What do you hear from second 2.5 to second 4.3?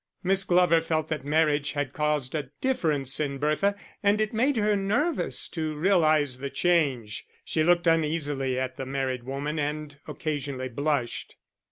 difference in Bertha, and